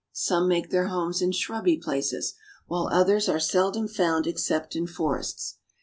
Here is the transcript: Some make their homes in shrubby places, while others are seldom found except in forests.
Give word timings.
Some 0.13 0.47
make 0.47 0.71
their 0.71 0.87
homes 0.87 1.21
in 1.21 1.31
shrubby 1.31 1.77
places, 1.77 2.33
while 2.65 2.87
others 2.87 3.29
are 3.29 3.39
seldom 3.39 3.87
found 3.87 4.25
except 4.25 4.75
in 4.75 4.87
forests. 4.87 5.59